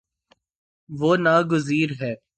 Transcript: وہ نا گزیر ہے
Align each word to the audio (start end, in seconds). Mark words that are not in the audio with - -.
وہ 0.89 1.11
نا 1.17 1.35
گزیر 1.51 1.89
ہے 2.01 2.13